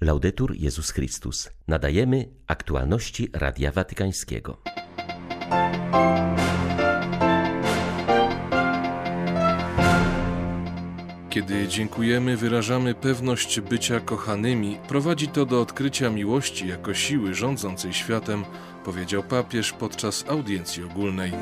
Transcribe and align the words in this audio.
Laudetur 0.00 0.56
Jezus 0.56 0.90
Chrystus. 0.90 1.50
Nadajemy 1.68 2.28
aktualności 2.46 3.28
Radia 3.32 3.72
Watykańskiego. 3.72 4.62
Kiedy 11.30 11.68
dziękujemy, 11.68 12.36
wyrażamy 12.36 12.94
pewność 12.94 13.60
bycia 13.60 14.00
kochanymi. 14.00 14.78
Prowadzi 14.88 15.28
to 15.28 15.46
do 15.46 15.60
odkrycia 15.60 16.10
miłości 16.10 16.68
jako 16.68 16.94
siły 16.94 17.34
rządzącej 17.34 17.92
światem, 17.92 18.44
powiedział 18.84 19.22
papież 19.22 19.72
podczas 19.72 20.24
audiencji 20.28 20.84
ogólnej. 20.84 21.32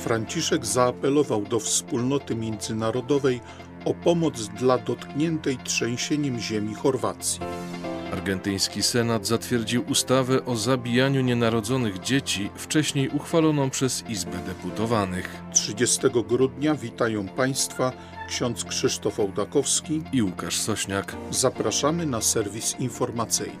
Franciszek 0.00 0.66
zaapelował 0.66 1.42
do 1.42 1.60
wspólnoty 1.60 2.34
międzynarodowej 2.34 3.40
o 3.84 3.94
pomoc 3.94 4.48
dla 4.48 4.78
dotkniętej 4.78 5.58
trzęsieniem 5.64 6.40
ziemi 6.40 6.74
Chorwacji. 6.74 7.40
Argentyński 8.24 8.82
Senat 8.82 9.26
zatwierdził 9.26 9.84
ustawę 9.90 10.44
o 10.44 10.56
zabijaniu 10.56 11.20
nienarodzonych 11.20 11.98
dzieci, 11.98 12.50
wcześniej 12.56 13.08
uchwaloną 13.08 13.70
przez 13.70 14.04
Izbę 14.08 14.38
Deputowanych. 14.46 15.36
30 15.52 16.00
grudnia 16.28 16.74
witają 16.74 17.28
Państwa 17.28 17.92
ksiądz 18.28 18.64
Krzysztof 18.64 19.20
Ołdakowski 19.20 20.02
i 20.12 20.22
Łukasz 20.22 20.56
Sośniak. 20.56 21.16
Zapraszamy 21.30 22.06
na 22.06 22.20
serwis 22.20 22.80
informacyjny. 22.80 23.56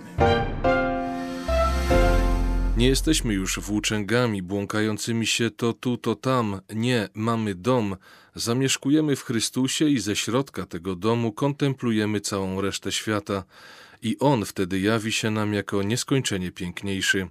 Nie 2.76 2.88
jesteśmy 2.88 3.34
już 3.34 3.60
włóczęgami 3.60 4.42
błąkającymi 4.42 5.26
się 5.26 5.50
to 5.50 5.72
tu, 5.72 5.96
to 5.96 6.14
tam. 6.14 6.60
Nie, 6.74 7.08
mamy 7.14 7.54
dom. 7.54 7.96
Zamieszkujemy 8.34 9.16
w 9.16 9.22
Chrystusie 9.22 9.88
i 9.88 9.98
ze 9.98 10.16
środka 10.16 10.66
tego 10.66 10.96
domu 10.96 11.32
kontemplujemy 11.32 12.20
całą 12.20 12.60
resztę 12.60 12.92
świata. 12.92 13.44
I 14.04 14.18
On 14.18 14.44
wtedy 14.44 14.80
jawi 14.80 15.12
się 15.12 15.30
nam 15.30 15.54
jako 15.54 15.82
nieskończenie 15.82 16.52
piękniejszy. 16.52 17.28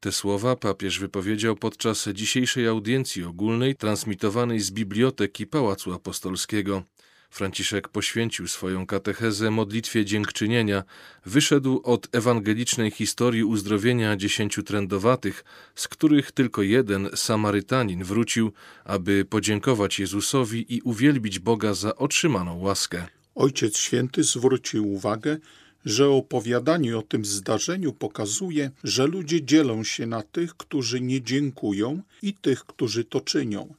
Te 0.00 0.12
słowa 0.12 0.56
papież 0.56 0.98
wypowiedział 0.98 1.56
podczas 1.56 2.08
dzisiejszej 2.12 2.66
audiencji 2.66 3.24
ogólnej 3.24 3.76
transmitowanej 3.76 4.60
z 4.60 4.70
biblioteki 4.70 5.46
Pałacu 5.46 5.92
Apostolskiego. 5.94 6.82
Franciszek 7.30 7.88
poświęcił 7.88 8.48
swoją 8.48 8.86
katechezę 8.86 9.50
modlitwie 9.50 10.04
dziękczynienia, 10.04 10.84
wyszedł 11.26 11.80
od 11.84 12.08
ewangelicznej 12.12 12.90
historii 12.90 13.44
uzdrowienia 13.44 14.16
dziesięciu 14.16 14.62
trędowatych, 14.62 15.44
z 15.74 15.88
których 15.88 16.32
tylko 16.32 16.62
jeden, 16.62 17.08
Samarytanin, 17.14 18.04
wrócił, 18.04 18.52
aby 18.84 19.24
podziękować 19.24 19.98
Jezusowi 19.98 20.74
i 20.74 20.82
uwielbić 20.82 21.38
Boga 21.38 21.74
za 21.74 21.96
otrzymaną 21.96 22.58
łaskę. 22.58 23.06
Ojciec 23.34 23.78
Święty 23.78 24.22
zwrócił 24.22 24.92
uwagę, 24.92 25.36
że 25.84 26.08
opowiadanie 26.08 26.98
o 26.98 27.02
tym 27.02 27.24
zdarzeniu 27.24 27.92
pokazuje, 27.92 28.70
że 28.84 29.06
ludzie 29.06 29.44
dzielą 29.44 29.84
się 29.84 30.06
na 30.06 30.22
tych, 30.22 30.56
którzy 30.56 31.00
nie 31.00 31.22
dziękują 31.22 32.02
i 32.22 32.34
tych, 32.34 32.64
którzy 32.64 33.04
to 33.04 33.20
czynią. 33.20 33.74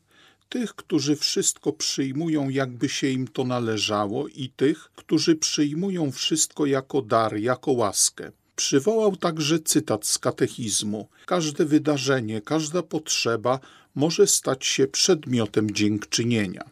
Tych, 0.49 0.75
którzy 0.75 1.15
wszystko 1.15 1.73
przyjmują, 1.73 2.49
jakby 2.49 2.89
się 2.89 3.09
im 3.09 3.27
to 3.27 3.43
należało, 3.43 4.27
i 4.27 4.49
tych, 4.49 4.89
którzy 4.95 5.35
przyjmują 5.35 6.11
wszystko 6.11 6.65
jako 6.65 7.01
dar, 7.01 7.37
jako 7.37 7.71
łaskę. 7.71 8.31
Przywołał 8.55 9.15
także 9.15 9.59
cytat 9.59 10.05
z 10.05 10.17
katechizmu: 10.17 11.07
Każde 11.25 11.65
wydarzenie, 11.65 12.41
każda 12.41 12.83
potrzeba 12.83 13.59
może 13.95 14.27
stać 14.27 14.65
się 14.65 14.87
przedmiotem 14.87 15.71
dziękczynienia. 15.71 16.63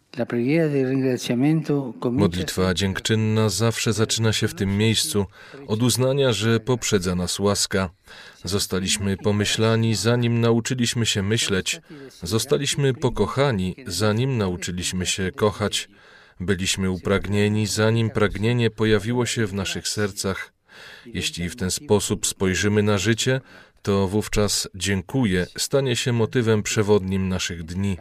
Modlitwa 2.12 2.74
dziękczynna 2.74 3.50
zawsze 3.50 3.94
zaczyna 3.94 4.34
się 4.34 4.48
w 4.48 4.54
tym 4.54 4.78
miejscu, 4.78 5.26
od 5.68 5.84
uznania, 5.84 6.34
że 6.34 6.60
poprzedza 6.60 7.16
nas 7.16 7.40
łaska. 7.40 7.90
Zostaliśmy 8.44 9.18
pomyślani, 9.18 9.96
zanim 9.96 10.42
nauczyliśmy 10.42 11.06
się 11.06 11.24
myśleć. 11.24 11.82
Zostaliśmy 12.24 12.94
pokochani, 12.94 13.76
zanim 13.88 14.38
nauczyliśmy 14.38 15.06
się 15.06 15.32
kochać. 15.32 15.90
Byliśmy 16.40 16.92
upragnieni, 16.92 17.68
zanim 17.68 18.10
pragnienie 18.10 18.70
pojawiło 18.70 19.26
się 19.26 19.46
w 19.46 19.54
naszych 19.54 19.88
sercach. 19.88 20.54
Jeśli 21.06 21.50
w 21.50 21.56
ten 21.56 21.72
sposób 21.72 22.28
spojrzymy 22.28 22.84
na 22.84 22.98
życie, 22.98 23.42
to 23.84 24.08
wówczas 24.08 24.68
dziękuję 24.76 25.48
stanie 25.58 25.96
się 25.96 26.14
motywem 26.14 26.64
przewodnim 26.64 27.30
naszych 27.30 27.64
dni. 27.64 27.98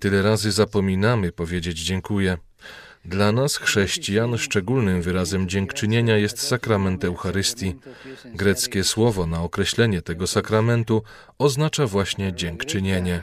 Tyle 0.00 0.22
razy 0.22 0.52
zapominamy 0.52 1.32
powiedzieć 1.32 1.80
dziękuję. 1.80 2.38
Dla 3.08 3.32
nas, 3.32 3.56
chrześcijan, 3.56 4.38
szczególnym 4.38 5.02
wyrazem 5.02 5.48
dziękczynienia 5.48 6.16
jest 6.16 6.38
sakrament 6.38 7.04
Eucharystii. 7.04 7.74
Greckie 8.24 8.84
słowo 8.84 9.26
na 9.26 9.42
określenie 9.42 10.02
tego 10.02 10.26
sakramentu 10.26 11.02
oznacza 11.38 11.86
właśnie 11.86 12.32
dziękczynienie. 12.32 13.22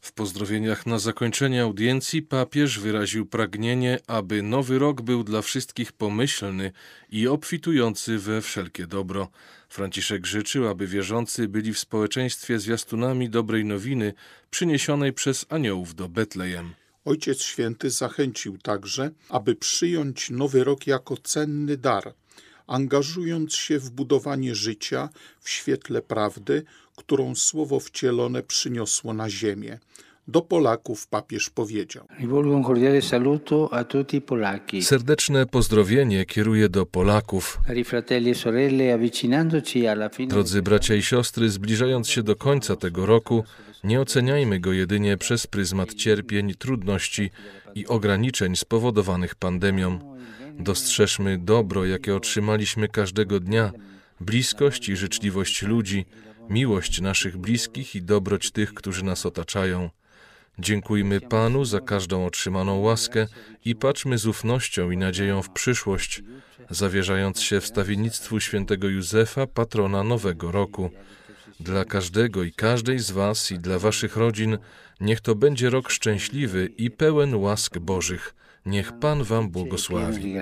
W 0.00 0.12
pozdrowieniach 0.12 0.86
na 0.86 0.98
zakończenie 0.98 1.62
audiencji 1.62 2.22
papież 2.22 2.80
wyraził 2.80 3.26
pragnienie, 3.26 3.98
aby 4.06 4.42
nowy 4.42 4.78
rok 4.78 5.02
był 5.02 5.24
dla 5.24 5.42
wszystkich 5.42 5.92
pomyślny 5.92 6.72
i 7.10 7.28
obfitujący 7.28 8.18
we 8.18 8.42
wszelkie 8.42 8.86
dobro. 8.86 9.28
Franciszek 9.68 10.26
życzył, 10.26 10.68
aby 10.68 10.86
wierzący 10.86 11.48
byli 11.48 11.72
w 11.72 11.78
społeczeństwie 11.78 12.58
zwiastunami 12.58 13.28
dobrej 13.28 13.64
nowiny 13.64 14.12
przyniesionej 14.50 15.12
przez 15.12 15.46
aniołów 15.48 15.94
do 15.94 16.08
Betlejem. 16.08 16.79
Ojciec 17.04 17.42
Święty 17.42 17.90
zachęcił 17.90 18.58
także, 18.58 19.10
aby 19.28 19.54
przyjąć 19.54 20.30
nowy 20.30 20.64
rok 20.64 20.86
jako 20.86 21.16
cenny 21.16 21.76
dar, 21.76 22.14
angażując 22.66 23.54
się 23.54 23.78
w 23.78 23.90
budowanie 23.90 24.54
życia 24.54 25.08
w 25.40 25.50
świetle 25.50 26.02
prawdy, 26.02 26.64
którą 26.96 27.34
słowo 27.34 27.80
wcielone 27.80 28.42
przyniosło 28.42 29.14
na 29.14 29.30
ziemię. 29.30 29.78
Do 30.30 30.42
Polaków 30.42 31.06
papież 31.06 31.50
powiedział: 31.50 32.06
Serdeczne 34.80 35.46
pozdrowienie 35.46 36.24
kieruję 36.26 36.68
do 36.68 36.86
Polaków. 36.86 37.60
Drodzy 40.28 40.62
bracia 40.62 40.94
i 40.94 41.02
siostry, 41.02 41.50
zbliżając 41.50 42.08
się 42.08 42.22
do 42.22 42.36
końca 42.36 42.76
tego 42.76 43.06
roku, 43.06 43.44
nie 43.84 44.00
oceniajmy 44.00 44.60
go 44.60 44.72
jedynie 44.72 45.16
przez 45.16 45.46
pryzmat 45.46 45.94
cierpień, 45.94 46.54
trudności 46.54 47.30
i 47.74 47.86
ograniczeń 47.86 48.56
spowodowanych 48.56 49.34
pandemią. 49.34 49.98
Dostrzeżmy 50.58 51.38
dobro, 51.38 51.84
jakie 51.84 52.16
otrzymaliśmy 52.16 52.88
każdego 52.88 53.40
dnia, 53.40 53.72
bliskość 54.20 54.88
i 54.88 54.96
życzliwość 54.96 55.62
ludzi, 55.62 56.06
miłość 56.50 57.00
naszych 57.00 57.36
bliskich 57.36 57.94
i 57.94 58.02
dobroć 58.02 58.50
tych, 58.50 58.74
którzy 58.74 59.04
nas 59.04 59.26
otaczają. 59.26 59.90
Dziękujmy 60.60 61.20
Panu 61.20 61.64
za 61.64 61.80
każdą 61.80 62.26
otrzymaną 62.26 62.80
łaskę 62.80 63.26
i 63.64 63.76
patrzmy 63.76 64.18
z 64.18 64.26
ufnością 64.26 64.90
i 64.90 64.96
nadzieją 64.96 65.42
w 65.42 65.50
przyszłość, 65.50 66.22
zawierzając 66.70 67.40
się 67.40 67.60
wstawiennictwu 67.60 68.40
świętego 68.40 68.88
Józefa, 68.88 69.46
patrona 69.46 70.02
nowego 70.04 70.52
roku. 70.52 70.90
Dla 71.60 71.84
każdego 71.84 72.42
i 72.42 72.52
każdej 72.52 72.98
z 72.98 73.10
Was 73.10 73.52
i 73.52 73.58
dla 73.58 73.78
Waszych 73.78 74.16
rodzin 74.16 74.58
niech 75.00 75.20
to 75.20 75.34
będzie 75.34 75.70
rok 75.70 75.90
szczęśliwy 75.90 76.68
i 76.78 76.90
pełen 76.90 77.34
łask 77.34 77.78
Bożych. 77.78 78.34
Niech 78.66 78.92
Pan 78.92 79.22
Wam 79.22 79.50
błogosławi. 79.50 80.34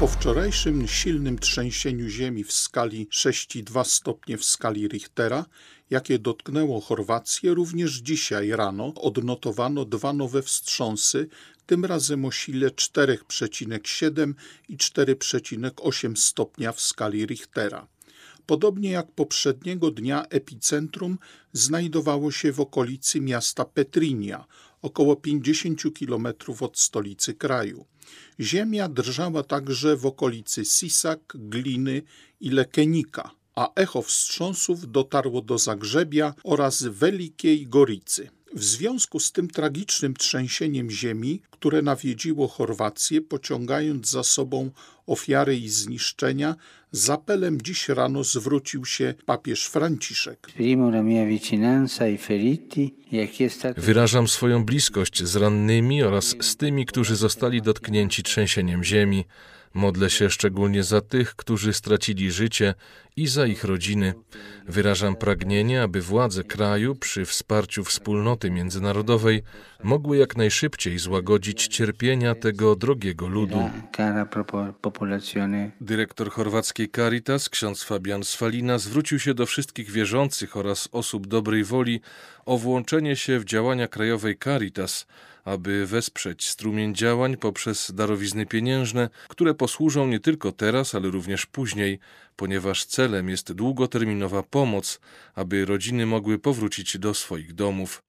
Po 0.00 0.06
wczorajszym 0.06 0.88
silnym 0.88 1.38
trzęsieniu 1.38 2.08
ziemi 2.08 2.44
w 2.44 2.52
skali 2.52 3.06
6,2 3.06 3.84
stopnie 3.84 4.38
w 4.38 4.44
skali 4.44 4.88
Richtera, 4.88 5.46
jakie 5.90 6.18
dotknęło 6.18 6.80
Chorwację, 6.80 7.54
również 7.54 7.92
dzisiaj 7.92 8.50
rano 8.50 8.94
odnotowano 8.94 9.84
dwa 9.84 10.12
nowe 10.12 10.42
wstrząsy, 10.42 11.28
tym 11.66 11.84
razem 11.84 12.24
o 12.24 12.30
sile 12.30 12.68
4,7 12.68 14.34
i 14.68 14.76
4,8 14.76 16.16
stopnia 16.16 16.72
w 16.72 16.80
skali 16.80 17.26
Richtera. 17.26 17.86
Podobnie 18.46 18.90
jak 18.90 19.12
poprzedniego 19.12 19.90
dnia 19.90 20.24
epicentrum 20.30 21.18
znajdowało 21.52 22.30
się 22.30 22.52
w 22.52 22.60
okolicy 22.60 23.20
miasta 23.20 23.64
Petrinia, 23.64 24.46
około 24.82 25.16
50 25.16 25.82
km 25.98 26.26
od 26.60 26.78
stolicy 26.78 27.34
kraju. 27.34 27.86
Ziemia 28.40 28.88
drżała 28.88 29.42
także 29.42 29.96
w 29.96 30.06
okolicy 30.06 30.64
Sisak, 30.64 31.20
Gliny 31.34 32.02
i 32.40 32.50
Lekenika, 32.50 33.30
a 33.56 33.72
echo 33.74 34.02
wstrząsów 34.02 34.92
dotarło 34.92 35.42
do 35.42 35.58
Zagrzebia 35.58 36.34
oraz 36.44 36.84
Wielkiej 36.84 37.66
Goricy. 37.66 38.28
W 38.54 38.64
związku 38.64 39.20
z 39.20 39.32
tym 39.32 39.50
tragicznym 39.50 40.14
trzęsieniem 40.14 40.90
ziemi, 40.90 41.42
które 41.50 41.82
nawiedziło 41.82 42.48
Chorwację, 42.48 43.20
pociągając 43.20 44.10
za 44.10 44.22
sobą 44.22 44.70
ofiary 45.06 45.56
i 45.56 45.68
zniszczenia, 45.68 46.56
z 46.92 47.10
apelem 47.10 47.62
dziś 47.62 47.88
rano 47.88 48.24
zwrócił 48.24 48.84
się 48.84 49.14
papież 49.26 49.66
Franciszek. 49.66 50.48
Wyrażam 53.76 54.28
swoją 54.28 54.64
bliskość 54.64 55.24
z 55.24 55.36
rannymi 55.36 56.02
oraz 56.02 56.34
z 56.40 56.56
tymi, 56.56 56.86
którzy 56.86 57.16
zostali 57.16 57.62
dotknięci 57.62 58.22
trzęsieniem 58.22 58.84
ziemi. 58.84 59.24
Modlę 59.76 60.10
się 60.10 60.30
szczególnie 60.30 60.82
za 60.82 61.00
tych, 61.00 61.36
którzy 61.36 61.72
stracili 61.72 62.30
życie 62.30 62.74
i 63.16 63.26
za 63.26 63.46
ich 63.46 63.64
rodziny. 63.64 64.14
Wyrażam 64.68 65.16
pragnienie, 65.16 65.82
aby 65.82 66.02
władze 66.02 66.44
kraju 66.44 66.94
przy 66.94 67.24
wsparciu 67.24 67.84
wspólnoty 67.84 68.50
międzynarodowej 68.50 69.42
mogły 69.82 70.16
jak 70.16 70.36
najszybciej 70.36 70.98
złagodzić 70.98 71.66
cierpienia 71.66 72.34
tego 72.34 72.76
drogiego 72.76 73.28
ludu. 73.28 73.70
Dyrektor 75.80 76.30
chorwackiej 76.30 76.88
Caritas, 76.88 77.48
ksiądz 77.48 77.82
Fabian 77.82 78.24
Swalina, 78.24 78.78
zwrócił 78.78 79.18
się 79.18 79.34
do 79.34 79.46
wszystkich 79.46 79.90
wierzących 79.90 80.56
oraz 80.56 80.88
osób 80.92 81.26
dobrej 81.26 81.64
woli 81.64 82.00
o 82.46 82.58
włączenie 82.58 83.16
się 83.16 83.38
w 83.38 83.44
działania 83.44 83.88
krajowej 83.88 84.38
Caritas, 84.44 85.06
aby 85.46 85.86
wesprzeć 85.86 86.48
strumień 86.48 86.94
działań 86.94 87.36
poprzez 87.36 87.92
darowizny 87.94 88.46
pieniężne, 88.46 89.08
które 89.28 89.54
posłużą 89.54 90.06
nie 90.06 90.20
tylko 90.20 90.52
teraz, 90.52 90.94
ale 90.94 91.10
również 91.10 91.46
później, 91.46 91.98
ponieważ 92.36 92.84
celem 92.84 93.28
jest 93.28 93.52
długoterminowa 93.52 94.42
pomoc, 94.42 95.00
aby 95.34 95.64
rodziny 95.64 96.06
mogły 96.06 96.38
powrócić 96.38 96.98
do 96.98 97.14
swoich 97.14 97.52
domów. 97.52 98.02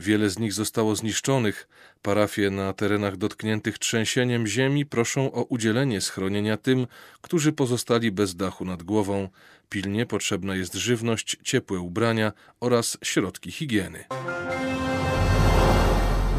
Wiele 0.00 0.30
z 0.30 0.38
nich 0.38 0.52
zostało 0.52 0.96
zniszczonych. 0.96 1.68
Parafie 2.02 2.50
na 2.50 2.72
terenach 2.72 3.16
dotkniętych 3.16 3.78
trzęsieniem 3.78 4.46
ziemi 4.46 4.86
proszą 4.86 5.32
o 5.32 5.42
udzielenie 5.42 6.00
schronienia 6.00 6.56
tym, 6.56 6.86
którzy 7.20 7.52
pozostali 7.52 8.12
bez 8.12 8.36
dachu 8.36 8.64
nad 8.64 8.82
głową. 8.82 9.28
Pilnie 9.68 10.06
potrzebna 10.06 10.56
jest 10.56 10.74
żywność, 10.74 11.36
ciepłe 11.42 11.78
ubrania 11.78 12.32
oraz 12.60 12.98
środki 13.02 13.52
higieny. 13.52 14.04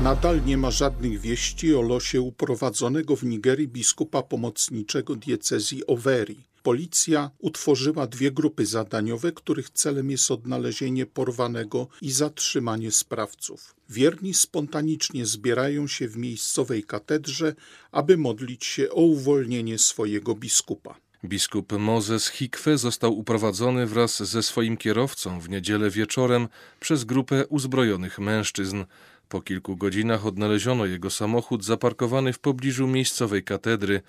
Nadal 0.03 0.45
nie 0.45 0.57
ma 0.57 0.71
żadnych 0.71 1.19
wieści 1.19 1.75
o 1.75 1.81
losie 1.81 2.21
uprowadzonego 2.21 3.15
w 3.15 3.23
Nigerii 3.23 3.67
biskupa 3.67 4.23
pomocniczego 4.23 5.15
diecezji 5.15 5.87
Overy. 5.87 6.35
Policja 6.63 7.31
utworzyła 7.39 8.07
dwie 8.07 8.31
grupy 8.31 8.65
zadaniowe, 8.65 9.31
których 9.31 9.69
celem 9.69 10.11
jest 10.11 10.31
odnalezienie 10.31 11.05
porwanego 11.05 11.87
i 12.01 12.11
zatrzymanie 12.11 12.91
sprawców. 12.91 13.75
Wierni 13.89 14.33
spontanicznie 14.33 15.25
zbierają 15.25 15.87
się 15.87 16.07
w 16.07 16.17
miejscowej 16.17 16.83
katedrze, 16.83 17.55
aby 17.91 18.17
modlić 18.17 18.65
się 18.65 18.89
o 18.89 19.01
uwolnienie 19.01 19.79
swojego 19.79 20.35
biskupa. 20.35 20.95
Biskup 21.25 21.71
Mozes 21.71 22.27
Hikwe 22.27 22.77
został 22.77 23.17
uprowadzony 23.17 23.87
wraz 23.87 24.23
ze 24.23 24.43
swoim 24.43 24.77
kierowcą 24.77 25.39
w 25.39 25.49
niedzielę 25.49 25.89
wieczorem 25.89 26.47
przez 26.79 27.03
grupę 27.03 27.47
uzbrojonych 27.47 28.19
mężczyzn. 28.19 28.83
Po 29.31 29.41
kilku 29.41 29.75
godzinach 29.75 30.25
odnaleziono 30.25 30.85
jego 30.85 31.09
samochód 31.09 31.63
zaparkowany 31.63 32.33
w 32.33 32.39
pobliżu 32.39 32.87
miejscowej 32.87 33.43
katedry. 33.43 34.01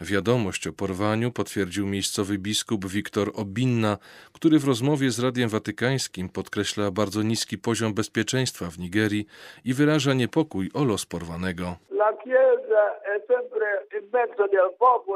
Wiadomość 0.00 0.66
o 0.66 0.72
porwaniu 0.72 1.32
potwierdził 1.32 1.86
miejscowy 1.86 2.38
biskup 2.38 2.86
Wiktor 2.88 3.32
Obinna, 3.34 3.98
który 4.32 4.58
w 4.58 4.64
rozmowie 4.64 5.10
z 5.10 5.18
Radiem 5.18 5.48
Watykańskim 5.48 6.28
podkreśla 6.28 6.90
bardzo 6.90 7.22
niski 7.22 7.58
poziom 7.58 7.94
bezpieczeństwa 7.94 8.70
w 8.70 8.78
Nigerii 8.78 9.26
i 9.64 9.74
wyraża 9.74 10.14
niepokój 10.14 10.70
o 10.74 10.84
los 10.84 11.06
porwanego. 11.06 11.89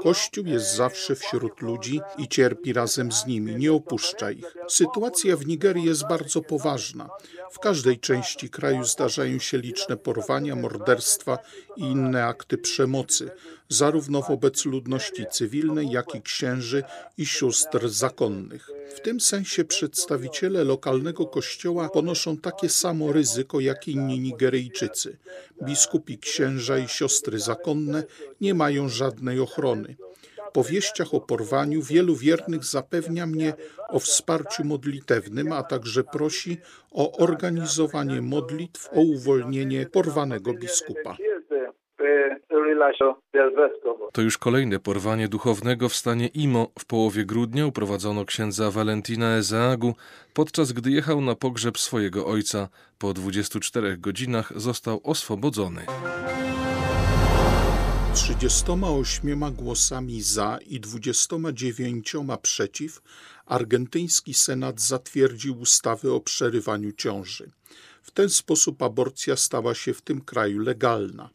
Kościół 0.02 0.44
jest 0.46 0.76
zawsze 0.76 1.14
wśród 1.14 1.60
ludzi 1.62 2.00
i 2.18 2.28
cierpi 2.28 2.72
razem 2.72 3.12
z 3.12 3.26
nimi, 3.26 3.56
nie 3.56 3.72
opuszcza 3.72 4.30
ich. 4.30 4.54
Sytuacja 4.68 5.36
w 5.36 5.46
Nigerii 5.46 5.84
jest 5.84 6.08
bardzo 6.08 6.42
poważna. 6.42 7.08
W 7.50 7.58
każdej 7.58 7.98
części 7.98 8.50
kraju 8.50 8.84
zdarzają 8.84 9.38
się 9.38 9.58
liczne 9.58 9.96
porwania, 9.96 10.56
morderstwa 10.56 11.38
i 11.76 11.82
inne 11.82 12.24
akty 12.26 12.58
przemocy, 12.58 13.30
zarówno 13.68 14.22
wobec 14.22 14.64
ludności 14.64 15.26
cywilnej, 15.32 15.90
jak 15.90 16.14
i 16.14 16.22
księży 16.22 16.82
i 17.18 17.26
sióstr 17.26 17.88
zakonnych. 17.88 18.70
W 18.96 19.00
tym 19.00 19.20
sensie 19.20 19.64
przedstawiciele 19.64 20.64
lokalnego 20.64 21.26
kościoła 21.26 21.88
ponoszą 21.88 22.36
takie 22.36 22.68
samo 22.68 23.12
ryzyko 23.12 23.60
jak 23.60 23.88
inni 23.88 24.20
Nigeryjczycy. 24.20 25.18
Biskupi, 25.62 26.18
księża 26.18 26.78
i 26.78 26.88
siostry 26.88 27.38
zakonne 27.38 28.04
nie 28.40 28.54
mają 28.54 28.88
żadnej 28.88 29.40
ochrony. 29.40 29.96
Po 30.52 30.64
wieściach 30.64 31.14
o 31.14 31.20
porwaniu 31.20 31.82
wielu 31.82 32.16
wiernych 32.16 32.64
zapewnia 32.64 33.26
mnie 33.26 33.54
o 33.88 33.98
wsparciu 33.98 34.64
modlitewnym, 34.64 35.52
a 35.52 35.62
także 35.62 36.04
prosi 36.04 36.58
o 36.90 37.12
organizowanie 37.18 38.22
modlitw 38.22 38.88
o 38.92 39.00
uwolnienie 39.00 39.86
porwanego 39.86 40.54
biskupa. 40.54 41.16
To 44.12 44.22
już 44.22 44.38
kolejne 44.38 44.78
porwanie 44.78 45.28
duchownego 45.28 45.88
w 45.88 45.94
stanie 45.94 46.26
Imo. 46.26 46.68
W 46.78 46.84
połowie 46.84 47.24
grudnia 47.24 47.66
uprowadzono 47.66 48.24
księdza 48.24 48.70
Valentina 48.70 49.36
Ezeagu, 49.36 49.94
podczas 50.34 50.72
gdy 50.72 50.90
jechał 50.90 51.20
na 51.20 51.34
pogrzeb 51.34 51.78
swojego 51.78 52.26
ojca. 52.26 52.68
Po 52.98 53.12
24 53.12 53.96
godzinach 53.96 54.52
został 54.56 55.00
oswobodzony. 55.04 55.86
38 58.14 59.54
głosami 59.54 60.22
za 60.22 60.58
i 60.66 60.80
29 60.80 62.12
przeciw 62.42 63.02
argentyński 63.46 64.34
senat 64.34 64.80
zatwierdził 64.80 65.60
ustawy 65.60 66.12
o 66.12 66.20
przerywaniu 66.20 66.92
ciąży. 66.92 67.50
W 68.02 68.10
ten 68.10 68.28
sposób 68.28 68.82
aborcja 68.82 69.36
stała 69.36 69.74
się 69.74 69.94
w 69.94 70.02
tym 70.02 70.20
kraju 70.20 70.58
legalna. 70.58 71.30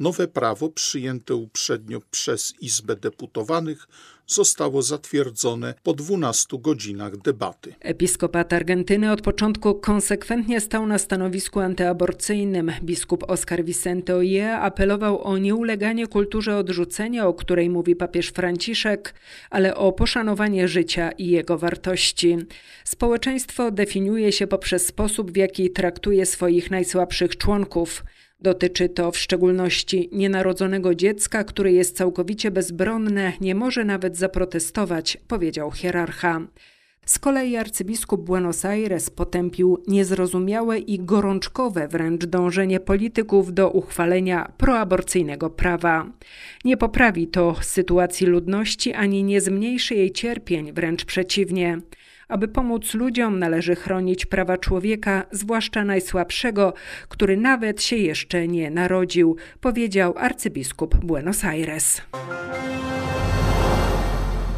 Nowe 0.00 0.28
prawo, 0.28 0.68
przyjęte 0.68 1.34
uprzednio 1.34 2.00
przez 2.10 2.54
Izbę 2.60 2.96
Deputowanych, 2.96 3.88
zostało 4.26 4.82
zatwierdzone 4.82 5.74
po 5.82 5.94
12 5.94 6.58
godzinach 6.60 7.16
debaty. 7.16 7.74
Episkopat 7.80 8.52
Argentyny 8.52 9.12
od 9.12 9.22
początku 9.22 9.74
konsekwentnie 9.74 10.60
stał 10.60 10.86
na 10.86 10.98
stanowisku 10.98 11.60
antyaborcyjnym. 11.60 12.72
Biskup 12.82 13.24
Oscar 13.30 13.64
Vicente 13.64 14.16
Oje 14.16 14.56
apelował 14.56 15.22
o 15.22 15.38
nieuleganie 15.38 16.06
kulturze 16.06 16.56
odrzucenia, 16.56 17.26
o 17.26 17.34
której 17.34 17.70
mówi 17.70 17.96
papież 17.96 18.28
Franciszek, 18.28 19.14
ale 19.50 19.76
o 19.76 19.92
poszanowanie 19.92 20.68
życia 20.68 21.12
i 21.12 21.26
jego 21.26 21.58
wartości. 21.58 22.36
Społeczeństwo 22.84 23.70
definiuje 23.70 24.32
się 24.32 24.46
poprzez 24.46 24.86
sposób, 24.86 25.32
w 25.32 25.36
jaki 25.36 25.70
traktuje 25.70 26.26
swoich 26.26 26.70
najsłabszych 26.70 27.36
członków. 27.36 28.04
Dotyczy 28.42 28.88
to 28.88 29.10
w 29.10 29.18
szczególności 29.18 30.08
nienarodzonego 30.12 30.94
dziecka, 30.94 31.44
które 31.44 31.72
jest 31.72 31.96
całkowicie 31.96 32.50
bezbronne, 32.50 33.32
nie 33.40 33.54
może 33.54 33.84
nawet 33.84 34.16
zaprotestować, 34.16 35.18
powiedział 35.28 35.70
hierarcha. 35.70 36.40
Z 37.06 37.18
kolei 37.18 37.56
arcybiskup 37.56 38.24
Buenos 38.24 38.64
Aires 38.64 39.10
potępił 39.10 39.82
niezrozumiałe 39.88 40.78
i 40.78 40.98
gorączkowe 40.98 41.88
wręcz 41.88 42.24
dążenie 42.24 42.80
polityków 42.80 43.54
do 43.54 43.70
uchwalenia 43.70 44.52
proaborcyjnego 44.56 45.50
prawa. 45.50 46.12
Nie 46.64 46.76
poprawi 46.76 47.28
to 47.28 47.56
sytuacji 47.60 48.26
ludności 48.26 48.92
ani 48.92 49.24
nie 49.24 49.40
zmniejszy 49.40 49.94
jej 49.94 50.10
cierpień, 50.10 50.72
wręcz 50.72 51.04
przeciwnie. 51.04 51.80
Aby 52.30 52.48
pomóc 52.48 52.94
ludziom, 52.94 53.38
należy 53.38 53.74
chronić 53.74 54.26
prawa 54.26 54.58
człowieka, 54.58 55.26
zwłaszcza 55.32 55.84
najsłabszego, 55.84 56.74
który 57.08 57.36
nawet 57.36 57.82
się 57.82 57.96
jeszcze 57.96 58.48
nie 58.48 58.70
narodził, 58.70 59.36
powiedział 59.60 60.14
arcybiskup 60.16 60.96
Buenos 60.96 61.44
Aires. 61.44 62.00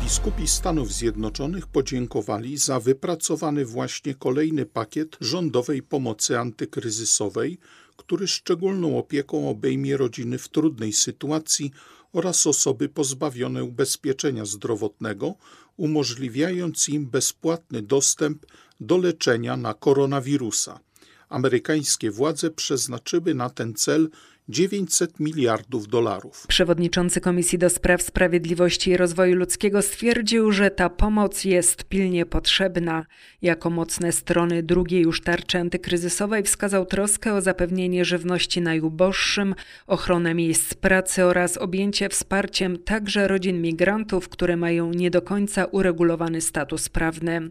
Biskupi 0.03 0.49
Stanów 0.49 0.93
Zjednoczonych 0.93 1.67
podziękowali 1.67 2.57
za 2.57 2.81
wypracowany 2.81 3.65
właśnie 3.65 4.15
kolejny 4.15 4.67
pakiet 4.67 5.17
rządowej 5.21 5.83
pomocy 5.83 6.39
antykryzysowej, 6.39 7.59
który 7.97 8.27
szczególną 8.27 8.99
opieką 8.99 9.49
obejmie 9.49 9.97
rodziny 9.97 10.39
w 10.39 10.49
trudnej 10.49 10.93
sytuacji 10.93 11.71
oraz 12.13 12.47
osoby 12.47 12.89
pozbawione 12.89 13.65
ubezpieczenia 13.65 14.45
zdrowotnego, 14.45 15.35
umożliwiając 15.77 16.89
im 16.89 17.07
bezpłatny 17.07 17.83
dostęp 17.83 18.47
do 18.81 18.97
leczenia 18.97 19.57
na 19.57 19.75
koronawirusa. 19.75 20.81
Amerykańskie 21.29 22.11
władze 22.11 22.51
przeznaczyły 22.51 23.35
na 23.35 23.51
ten 23.51 23.75
cel 23.75 24.11
900 24.49 25.21
miliardów 25.21 25.89
dolarów. 25.89 26.47
Przewodniczący 26.49 27.21
Komisji 27.21 27.59
do 27.59 27.71
Spraw 27.71 28.03
Sprawiedliwości 28.03 28.91
i 28.91 28.97
Rozwoju 28.97 29.37
Ludzkiego 29.37 29.83
stwierdził, 29.83 30.53
że 30.53 30.71
ta 30.71 30.91
pomoc 30.91 31.45
jest 31.45 31.85
pilnie 31.85 32.27
potrzebna. 32.27 33.07
Jako 33.43 33.71
mocne 33.71 34.13
strony 34.13 34.63
drugiej 34.63 35.03
już 35.03 35.21
tarczy 35.21 35.59
antykryzysowej 35.59 36.43
wskazał 36.43 36.87
troskę 36.87 37.35
o 37.35 37.41
zapewnienie 37.41 38.05
żywności 38.05 38.61
najuboższym, 38.61 39.55
ochronę 39.87 40.35
miejsc 40.35 40.75
pracy 40.75 41.25
oraz 41.25 41.57
objęcie 41.57 42.09
wsparciem 42.09 42.79
także 42.79 43.29
rodzin 43.29 43.63
migrantów, 43.63 44.29
które 44.29 44.57
mają 44.57 44.93
nie 44.93 45.11
do 45.11 45.23
końca 45.23 45.65
uregulowany 45.65 46.41
status 46.41 46.89
prawny. 46.89 47.51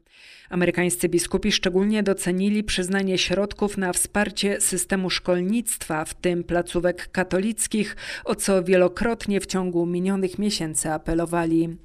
Amerykańscy 0.52 1.10
biskupi 1.10 1.52
szczególnie 1.52 2.04
docenili 2.04 2.64
przyznanie 2.64 3.18
środków 3.18 3.78
na 3.78 3.94
wsparcie 3.94 4.62
systemu 4.62 5.10
szkolnictwa, 5.10 6.06
w 6.06 6.14
tym 6.14 6.44
placówek 6.82 7.12
katolickich, 7.12 7.96
o 8.26 8.36
co 8.36 8.64
wielokrotnie 8.64 9.42
w 9.42 9.46
ciągu 9.46 9.86
minionych 9.86 10.40
miesięcy 10.40 10.92
apelowali. 10.92 11.78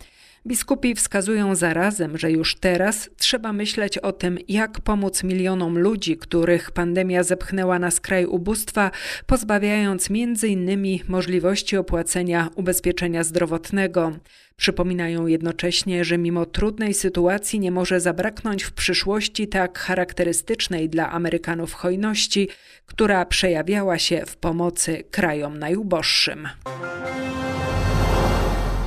Biskupi 0.46 0.94
wskazują 0.94 1.54
zarazem, 1.54 2.18
że 2.18 2.30
już 2.30 2.56
teraz 2.56 3.10
trzeba 3.16 3.52
myśleć 3.52 3.98
o 3.98 4.12
tym, 4.12 4.38
jak 4.48 4.80
pomóc 4.80 5.24
milionom 5.24 5.78
ludzi, 5.78 6.16
których 6.16 6.70
pandemia 6.70 7.22
zepchnęła 7.22 7.78
na 7.78 7.90
skraj 7.90 8.26
ubóstwa, 8.26 8.90
pozbawiając 9.26 10.10
innymi 10.48 11.02
możliwości 11.08 11.76
opłacenia 11.76 12.48
ubezpieczenia 12.54 13.24
zdrowotnego. 13.24 14.12
Przypominają 14.56 15.26
jednocześnie, 15.26 16.04
że 16.04 16.18
mimo 16.18 16.46
trudnej 16.46 16.94
sytuacji 16.94 17.60
nie 17.60 17.70
może 17.70 18.00
zabraknąć 18.00 18.62
w 18.62 18.72
przyszłości 18.72 19.48
tak 19.48 19.78
charakterystycznej 19.78 20.88
dla 20.88 21.10
Amerykanów 21.10 21.72
hojności, 21.72 22.48
która 22.86 23.24
przejawiała 23.24 23.98
się 23.98 24.22
w 24.26 24.36
pomocy 24.36 25.04
krajom 25.10 25.58
najuboższym. 25.58 26.48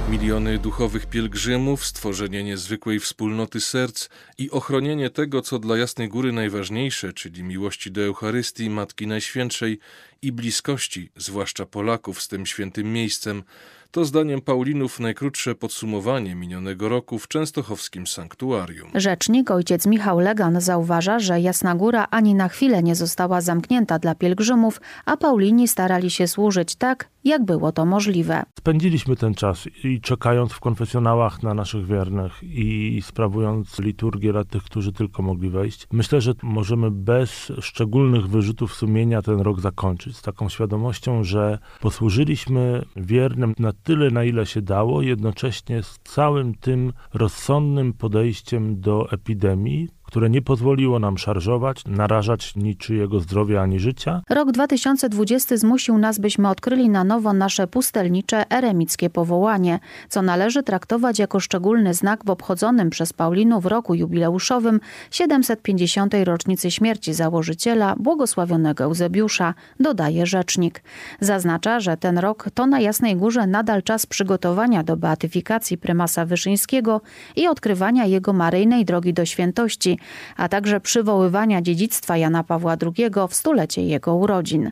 Miliony 0.10 0.58
duchowych 0.58 1.06
pielgrzymów, 1.06 1.86
stworzenie 1.86 2.44
niezwykłej 2.44 3.00
wspólnoty 3.00 3.62
serc 3.62 4.10
i 4.38 4.52
ochronienie 4.52 5.10
tego, 5.10 5.42
co 5.42 5.60
dla 5.60 5.78
Jasnej 5.78 6.10
Góry 6.10 6.32
najważniejsze, 6.32 7.14
czyli 7.14 7.44
miłości 7.44 7.92
do 7.92 8.02
Eucharystii, 8.02 8.70
Matki 8.70 9.08
Najświętszej 9.08 9.80
i 10.22 10.32
bliskości, 10.32 11.10
zwłaszcza 11.16 11.66
Polaków 11.66 12.22
z 12.22 12.28
tym 12.28 12.46
świętym 12.46 12.94
miejscem, 12.94 13.44
to 13.92 14.06
zdaniem 14.06 14.42
Paulinów 14.42 15.00
najkrótsze 15.00 15.56
podsumowanie 15.56 16.36
minionego 16.36 16.90
roku 16.90 17.20
w 17.20 17.28
częstochowskim 17.28 18.08
sanktuarium. 18.08 18.90
Rzecznik 18.96 19.52
ojciec 19.52 19.86
Michał 19.86 20.20
Legan 20.20 20.62
zauważa, 20.62 21.20
że 21.20 21.40
Jasna 21.40 21.76
Góra 21.76 22.08
ani 22.12 22.36
na 22.36 22.48
chwilę 22.48 22.84
nie 22.84 22.96
została 22.96 23.42
zamknięta 23.42 24.00
dla 24.00 24.16
pielgrzymów, 24.16 24.82
a 25.06 25.18
Paulini 25.18 25.68
starali 25.68 26.10
się 26.10 26.28
służyć 26.28 26.76
tak, 26.76 27.10
jak 27.24 27.46
było 27.46 27.72
to 27.72 27.86
możliwe. 27.86 28.44
Spędziliśmy 28.60 29.16
ten 29.16 29.34
czas 29.34 29.68
i 29.84 30.02
czekając 30.02 30.52
w 30.52 30.60
konfesjonałach 30.60 31.44
na 31.44 31.54
naszych 31.54 31.86
wiernych 31.86 32.44
i 32.44 33.02
sprawując 33.06 33.80
liturgię 33.80 34.32
dla 34.32 34.44
tych, 34.44 34.64
którzy 34.64 34.94
tylko 34.94 35.24
mogli 35.24 35.50
wejść. 35.50 35.88
Myślę, 35.92 36.22
że 36.22 36.34
możemy 36.44 36.92
bez 36.92 37.52
szczególnych 37.62 38.28
wyrzutów 38.28 38.74
sumienia 38.74 39.22
ten 39.22 39.40
rok 39.40 39.60
zakończyć 39.60 40.18
z 40.18 40.22
taką 40.22 40.50
świadomością, 40.50 41.24
że 41.24 41.60
posłużyliśmy 41.82 42.86
wiernym 42.96 43.54
na 43.60 43.74
tyle, 43.84 44.12
na 44.12 44.24
ile 44.24 44.46
się 44.46 44.62
dało, 44.62 45.02
jednocześnie 45.02 45.84
z 45.84 46.00
całym 46.04 46.56
tym 46.56 46.94
rozsądnym 47.14 47.94
podejściem 47.94 48.82
do 48.82 49.12
epidemii, 49.12 49.90
które 50.10 50.30
nie 50.30 50.42
pozwoliło 50.42 51.00
nam 51.00 51.18
szarżować, 51.18 51.84
narażać 51.86 52.56
niczyjego 52.56 53.20
zdrowia 53.20 53.62
ani 53.62 53.80
życia. 53.80 54.22
Rok 54.30 54.52
2020 54.52 55.58
zmusił 55.58 55.98
nas, 55.98 56.20
byśmy 56.20 56.50
odkryli 56.50 56.90
na 56.90 57.04
nowo 57.04 57.34
nasze 57.34 57.68
pustelnicze, 57.68 58.52
eremickie 58.52 59.10
powołanie, 59.10 59.80
co 60.10 60.22
należy 60.22 60.64
traktować 60.64 61.20
jako 61.20 61.40
szczególny 61.40 61.94
znak 61.94 62.26
w 62.26 62.30
obchodzonym 62.30 62.90
przez 62.90 63.14
Paulinów 63.14 63.66
roku 63.66 63.96
jubileuszowym 63.96 64.80
750. 65.12 66.14
rocznicy 66.24 66.72
śmierci 66.72 67.14
założyciela, 67.14 67.96
błogosławionego 68.00 68.84
Eusebiusza, 68.84 69.54
dodaje 69.80 70.26
rzecznik. 70.26 70.84
Zaznacza, 71.20 71.80
że 71.80 71.98
ten 71.98 72.18
rok 72.18 72.46
to 72.54 72.68
na 72.68 72.80
Jasnej 72.80 73.16
Górze 73.16 73.48
nadal 73.48 73.84
czas 73.84 74.06
przygotowania 74.06 74.84
do 74.84 74.98
beatyfikacji 74.98 75.78
prymasa 75.78 76.26
Wyszyńskiego 76.26 77.02
i 77.36 77.48
odkrywania 77.48 78.06
jego 78.06 78.34
maryjnej 78.34 78.86
drogi 78.86 79.14
do 79.14 79.26
świętości, 79.26 79.99
a 80.38 80.50
także 80.50 80.80
przywoływania 80.80 81.62
dziedzictwa 81.62 82.18
Jana 82.18 82.44
Pawła 82.44 82.78
II 82.82 83.10
w 83.30 83.36
stulecie 83.36 83.84
jego 83.84 84.16
urodzin. 84.16 84.72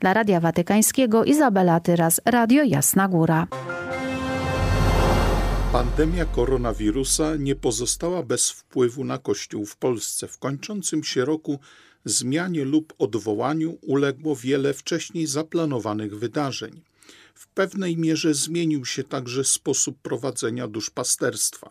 Dla 0.00 0.14
Radia 0.14 0.40
Watykańskiego 0.40 1.24
Izabela 1.24 1.80
Tyras, 1.80 2.20
Radio 2.24 2.62
Jasna 2.62 3.08
Góra. 3.08 3.46
Pandemia 5.72 6.24
koronawirusa 6.24 7.36
nie 7.36 7.54
pozostała 7.54 8.22
bez 8.22 8.50
wpływu 8.50 9.04
na 9.04 9.18
Kościół 9.18 9.66
w 9.66 9.76
Polsce. 9.76 10.28
W 10.28 10.38
kończącym 10.38 11.04
się 11.04 11.24
roku 11.24 11.58
zmianie 12.04 12.64
lub 12.64 12.94
odwołaniu 12.98 13.78
uległo 13.82 14.36
wiele 14.36 14.74
wcześniej 14.74 15.26
zaplanowanych 15.26 16.18
wydarzeń. 16.18 16.82
W 17.34 17.48
pewnej 17.48 17.96
mierze 17.96 18.34
zmienił 18.34 18.84
się 18.84 19.04
także 19.04 19.44
sposób 19.44 19.98
prowadzenia 20.02 20.68
duszpasterstwa 20.68 21.70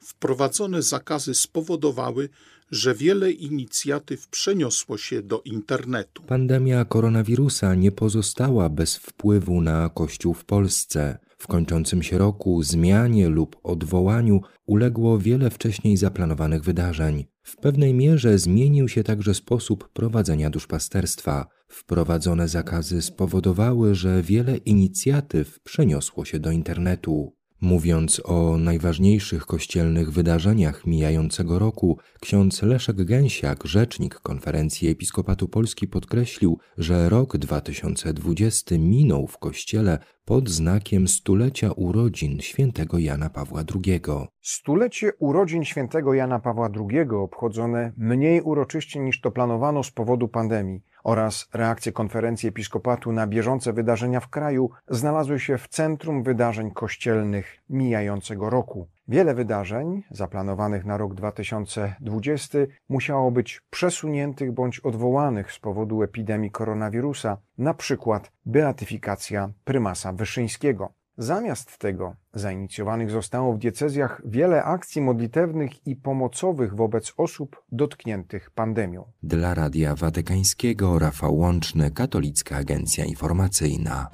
wprowadzone 0.00 0.82
zakazy 0.82 1.34
spowodowały, 1.34 2.28
że 2.70 2.94
wiele 2.94 3.32
inicjatyw 3.32 4.28
przeniosło 4.28 4.98
się 4.98 5.22
do 5.22 5.42
internetu. 5.44 6.22
Pandemia 6.22 6.84
koronawirusa 6.84 7.74
nie 7.74 7.92
pozostała 7.92 8.68
bez 8.68 8.96
wpływu 8.96 9.60
na 9.60 9.88
Kościół 9.88 10.34
w 10.34 10.44
Polsce. 10.44 11.18
W 11.38 11.46
kończącym 11.46 12.02
się 12.02 12.18
roku 12.18 12.62
zmianie 12.62 13.28
lub 13.28 13.56
odwołaniu 13.62 14.40
uległo 14.66 15.18
wiele 15.18 15.50
wcześniej 15.50 15.96
zaplanowanych 15.96 16.62
wydarzeń. 16.62 17.24
W 17.42 17.56
pewnej 17.56 17.94
mierze 17.94 18.38
zmienił 18.38 18.88
się 18.88 19.04
także 19.04 19.34
sposób 19.34 19.88
prowadzenia 19.92 20.50
duszpasterstwa. 20.50 21.46
Wprowadzone 21.68 22.48
zakazy 22.48 23.02
spowodowały, 23.02 23.94
że 23.94 24.22
wiele 24.22 24.56
inicjatyw 24.56 25.60
przeniosło 25.60 26.24
się 26.24 26.38
do 26.38 26.50
internetu. 26.50 27.35
Mówiąc 27.60 28.22
o 28.24 28.56
najważniejszych 28.58 29.46
kościelnych 29.46 30.12
wydarzeniach 30.12 30.86
mijającego 30.86 31.58
roku, 31.58 31.98
ksiądz 32.20 32.62
Leszek 32.62 33.04
Gęsiak, 33.04 33.64
rzecznik 33.64 34.14
Konferencji 34.14 34.88
Episkopatu 34.88 35.48
Polski, 35.48 35.88
podkreślił, 35.88 36.58
że 36.78 37.08
rok 37.08 37.36
2020 37.36 38.78
minął 38.78 39.26
w 39.26 39.38
kościele 39.38 39.98
pod 40.24 40.48
znakiem 40.48 41.08
stulecia 41.08 41.72
urodzin 41.72 42.40
świętego 42.40 42.98
Jana 42.98 43.30
Pawła 43.30 43.60
II. 43.74 44.00
Stulecie 44.40 45.12
urodzin 45.18 45.64
świętego 45.64 46.14
Jana 46.14 46.38
Pawła 46.38 46.68
II 46.90 47.10
obchodzone 47.10 47.92
mniej 47.96 48.40
uroczyście 48.40 49.00
niż 49.00 49.20
to 49.20 49.30
planowano 49.30 49.82
z 49.82 49.90
powodu 49.90 50.28
pandemii 50.28 50.82
oraz 51.06 51.48
reakcje 51.52 51.92
konferencji 51.92 52.48
episkopatu 52.48 53.12
na 53.12 53.26
bieżące 53.26 53.72
wydarzenia 53.72 54.20
w 54.20 54.28
kraju 54.28 54.70
znalazły 54.88 55.40
się 55.40 55.58
w 55.58 55.68
centrum 55.68 56.22
wydarzeń 56.22 56.70
kościelnych 56.70 57.58
mijającego 57.70 58.50
roku. 58.50 58.88
Wiele 59.08 59.34
wydarzeń 59.34 60.02
zaplanowanych 60.10 60.84
na 60.84 60.96
rok 60.96 61.14
2020 61.14 62.58
musiało 62.88 63.30
być 63.30 63.60
przesuniętych 63.70 64.52
bądź 64.52 64.80
odwołanych 64.80 65.52
z 65.52 65.58
powodu 65.58 66.02
epidemii 66.02 66.50
koronawirusa, 66.50 67.36
na 67.58 67.74
przykład 67.74 68.32
beatyfikacja 68.46 69.50
prymasa 69.64 70.12
Wyszyńskiego. 70.12 70.92
Zamiast 71.18 71.78
tego 71.78 72.14
zainicjowanych 72.34 73.10
zostało 73.10 73.52
w 73.52 73.58
diecezjach 73.58 74.22
wiele 74.24 74.64
akcji 74.64 75.02
modlitewnych 75.02 75.86
i 75.86 75.96
pomocowych 75.96 76.74
wobec 76.74 77.12
osób 77.16 77.62
dotkniętych 77.72 78.50
pandemią. 78.50 79.04
Dla 79.22 79.54
Radia 79.54 79.94
Watykańskiego 79.94 80.98
Rafał 80.98 81.36
Łączny, 81.36 81.90
Katolicka 81.90 82.56
Agencja 82.56 83.04
Informacyjna. 83.04 84.08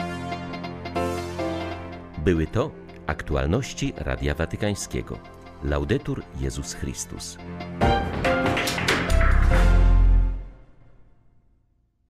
Były 2.25 2.47
to 2.47 2.71
aktualności 3.07 3.93
Radia 3.97 4.35
Watykańskiego. 4.35 5.19
Laudetur 5.65 6.23
Jezus 6.41 6.75
Chrystus. 6.75 7.39